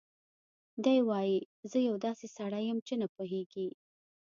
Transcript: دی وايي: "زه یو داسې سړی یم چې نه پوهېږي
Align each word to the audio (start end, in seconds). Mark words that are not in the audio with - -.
دی 0.83 0.97
وايي: 1.09 1.37
"زه 1.71 1.77
یو 1.87 1.95
داسې 2.05 2.25
سړی 2.37 2.61
یم 2.69 2.79
چې 2.87 2.93
نه 3.01 3.07
پوهېږي 3.15 3.67